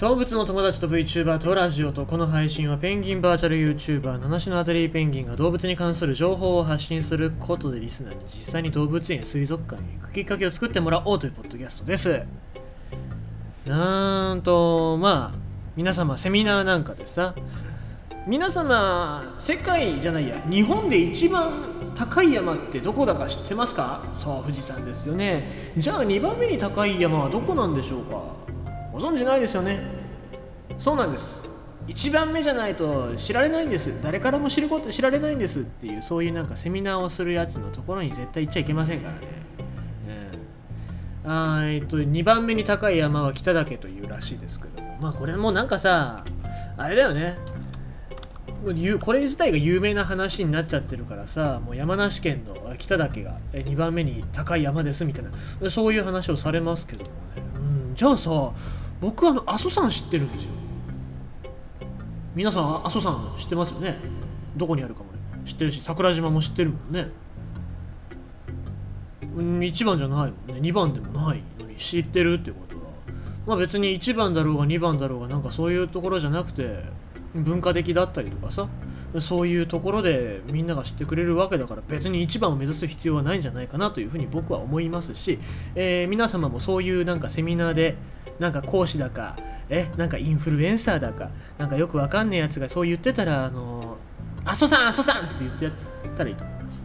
[0.00, 12.22] 動物の友達と VTuber とラジオとこの配信はペンギンバーチャル YouTuber 七種のアタリーペンギンが動物に関する情報を発信することでリスナーに実際に動物園水族館に行くきっかけを作ってもらおうというポッドキャストです
[13.66, 15.38] なんとまあ
[15.76, 17.34] 皆様セミナーなんかでさ
[18.26, 21.52] 皆様世界じゃないや日本で一番
[21.94, 24.02] 高い山ってどこだか知ってますか？
[24.14, 25.50] そう富士山ですよね。
[25.76, 28.39] じゃあ2番目に高い山はどこなんでしょうか？
[29.00, 29.80] ご存知ないですよね？
[30.76, 31.42] そうなんです。
[31.88, 33.90] 1番目じゃないと知られないんです。
[34.02, 35.60] 誰からも知ること知られないんです。
[35.60, 39.20] っていうそういうなんかセミナーをするやつのところに絶対行っちゃいけませんからね、
[41.24, 46.24] うん、あえっと2番目に高い山は北岳というらしいですけどまあこれもなんかさ
[46.76, 47.38] あれだよね。
[49.00, 55.24] これ自体が有名な話になっちゃってるからさもう山梨県の北岳が2番目に高い山ですみたい
[55.62, 57.14] なそういう話をされますけどもね、
[57.54, 57.58] う
[57.92, 58.52] ん、じゃあさ
[59.00, 60.50] 僕あの阿蘇山知ってるんですよ。
[62.34, 63.98] 皆さん阿蘇山知ってますよね？
[64.56, 65.06] どこにあるかも
[65.44, 67.08] 知ってるし桜島も知ってるもんね。
[69.34, 70.60] 1番じゃないもんね。
[70.60, 72.82] 2番でもないのに知ってるってことは。
[73.46, 76.84] まあ別に1番だろうが2番だろうがなんかそういうところじゃなくて
[77.34, 78.68] 文化的だったりとかさ。
[79.18, 85.38] そういうところでみんなが知ってくれるわけだから別に一番を目指す必要はないんじゃないかなというふうに僕は思いますし、
[85.74, 87.96] えー、皆様もそういうなんかセミナーで
[88.38, 89.36] なんか講師だか
[89.68, 93.96] えなんかインフルエンサーだかなんかよくわかんねえやつがそう言ってたらあの
[94.44, 95.72] 阿蘇山阿蘇山って言ってやっ
[96.16, 96.84] たらいいと思います。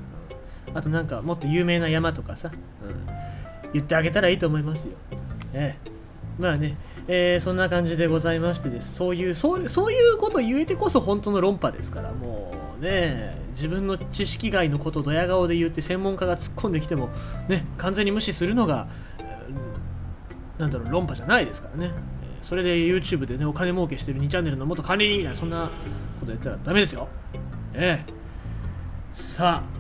[0.73, 2.51] あとなんかもっと有名な山とかさ、
[2.83, 4.93] うん、言ってあげたらいいと思いますよ。
[5.53, 5.94] ええ。
[6.39, 6.75] まあね、
[7.07, 8.93] えー、そんな感じでございましてです。
[8.95, 17.09] そういうそうそういうこと言えてこそ本当の論破ですからもうね自分の知識外のことをドヤ顔で言って専門家が突っ込んできても
[17.47, 18.87] ね完全に無視するのが、
[20.57, 21.91] なんだろう論破じゃないですからね。
[22.41, 25.71] それで YouTube でねお金儲けしてる2チャンネルの元管理人みたいなそんな
[26.19, 27.07] こと言ったらダメですよ。
[27.73, 28.13] ええ。
[29.13, 29.75] さあ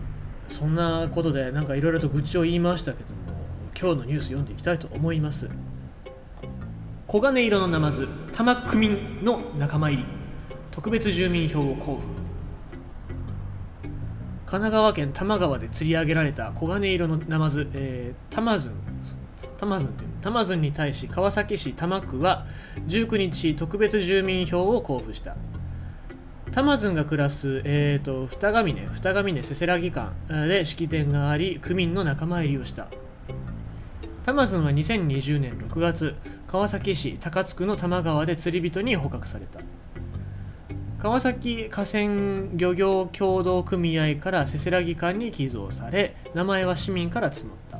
[0.47, 3.15] そんなことでなんかいろいろと愚痴を言いましたけども
[3.79, 5.49] 今日のニュース読んでいきたいと思います。
[7.07, 10.05] 黄金色のナマズ多摩区民の仲間入り。
[10.71, 12.07] 特別住民票を交付。
[14.47, 18.73] 神奈川県多摩川で釣り上げられた黄金色のナマズ、えー、タマズン。
[19.59, 22.47] タマズンというタマズンに対し川崎市多摩区は
[22.87, 25.37] 19日特別住民票を交付した。
[26.51, 30.11] タマズンが暮らす、えーと、二上峰二上峰せせらぎ館
[30.47, 32.87] で式典があり区民の仲間入りをした。
[34.25, 36.15] タマズンは2020年6月
[36.47, 39.59] 川崎市高津区の多摩川で釣り人に捕獲された。
[40.97, 47.79] 川崎河川漁業協同組合からせせらぎ館に寄贈され名前は市民から募った。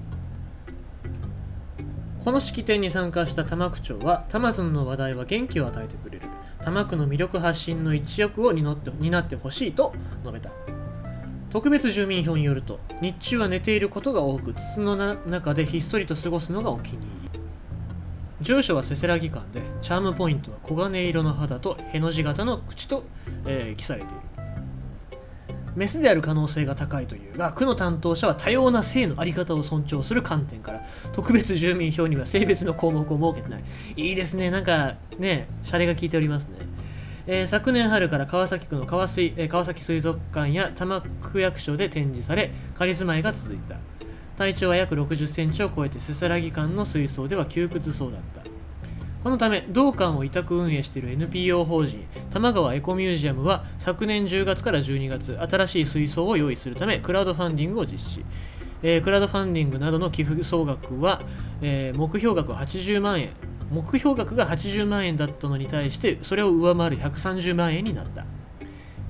[2.24, 6.28] この式典に参加した多摩区長はタマズンの話題は元気を与えてくれる。
[6.60, 10.52] 多摩区の魅力発信の一翼を担ってほしいと述べた。
[11.56, 17.40] 特別住民票によると日中は寝ていることが多く筒の中でひっそりと過ごすのがお気に入り。
[18.42, 23.06] 住所はせせらぎ館でチャームポイントは黄金色の肌とへの字型の口と、
[23.46, 24.16] えー、記されている。
[25.78, 33.64] メスである可能性が高いというが区の担当者は多様な性の在り方を尊重する観点から特別住民票には性別の項目を設けてない。
[33.96, 34.52] いいですね。
[34.52, 36.65] なんかねシャレが効いておりますね。
[37.28, 43.78] えー、昨年春から川崎区の川水、えー、川崎水族館や多摩区役所で展示され仮住まいが続いた。
[44.38, 48.44] 体長は約60センチを超えてせせらぎ館の水槽では窮屈そうだった。
[49.24, 58.26] このため同館を委託運営している NPO 法人玉川エコミュージアムは昨年10月から12月新しい水槽を用意するためクラウドファンディングを実施。
[58.84, 61.20] えー、クラウドファンディングなどの寄付総額は、
[61.64, 63.30] えー、目標額は80万円。
[63.72, 68.26] 目標額が80万円だったのに対してそれを上回る130万円になった。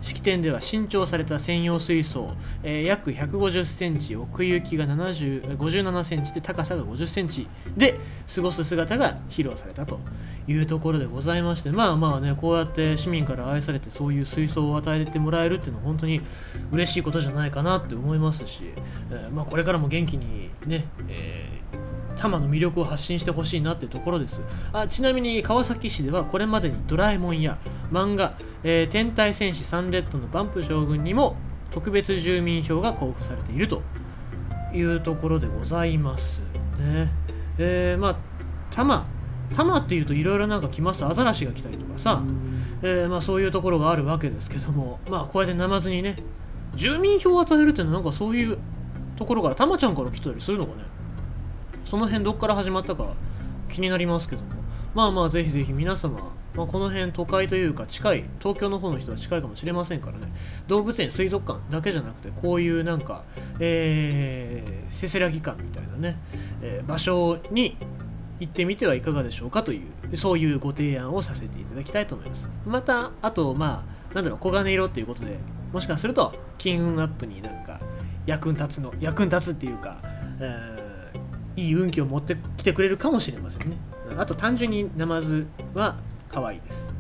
[0.05, 7.99] 式典では新調された専用水槽、えー、約150センチ奥行きが57センチで高さが50センチで
[8.34, 9.99] 過ごす姿が披露されたと
[10.47, 16.22] いうところでございましてまあまあねこうやって市民から愛されてそういう水槽を与えてもらえるっていうのは本当に
[16.72, 18.66] 嬉しいことじゃないかなって思いますし、
[19.09, 21.44] えー、まあ、これからも元気にね、えー
[22.16, 24.41] 多摩の魅力を発信してほしいなってところです。
[24.73, 27.58] あちなみに川崎市ではこれまでにドラえもんや
[27.91, 31.35] 漫画、えー、天体戦士サンレッドのバンプ将軍にも
[31.72, 33.82] 特別住民票が交付されていると
[34.73, 36.41] いうところでございます
[36.79, 37.12] ね。
[37.58, 38.16] えー、まあ
[38.70, 39.06] 多摩
[39.52, 41.06] 多摩っていうといろいろなんか来ます。
[41.06, 42.23] アザラシが来たりとかさ、
[42.82, 45.00] えー、まあそういうところがあるわけですけども。
[45.09, 46.17] まあこうやってナマズにね
[46.76, 48.58] 住民票を与えるっていうのはなんかそういう
[49.16, 50.94] ところからたまちゃんから来たりするのかね。
[51.85, 53.14] その辺どっから始まったか
[53.70, 54.47] 気になりますけども。
[54.93, 60.28] まあまあぜひぜひ皆様まあ、この辺都会というか近い東京の方の人は近いかもしれませんからね。
[60.67, 63.23] 動物園水族館だけじゃなくてこういうなんか、
[63.59, 66.17] えー、せせらぎ館みたいなね、
[66.61, 67.76] えー、場所に
[68.40, 69.81] 行ってみてはいかがでしょうかとい
[70.11, 72.49] うそういうご提案をさせていただきたいと思います。
[72.66, 75.38] またあとまあなんだろう黄金色っていうことで
[75.73, 77.81] もしかすると金運アップになんか
[78.26, 79.99] 役に立つの役に立つっていうか、
[80.40, 80.84] えー、
[81.55, 83.78] いい運気を持ってきてくれるかもしれませんね。
[84.17, 85.97] あと単純にナマズは
[86.29, 86.94] 可愛いです。